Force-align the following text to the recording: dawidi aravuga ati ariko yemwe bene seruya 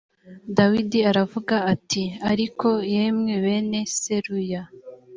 dawidi 0.57 0.99
aravuga 1.11 1.55
ati 1.73 2.03
ariko 2.31 2.67
yemwe 2.93 3.33
bene 3.43 3.79
seruya 3.99 4.63